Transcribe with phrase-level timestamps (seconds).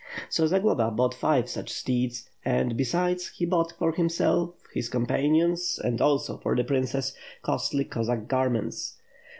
[0.29, 6.01] So Zagloba bought five such steeds and, besides, he bought for himself, his companions, and
[6.01, 8.97] also for the princess, costly Cossack garments.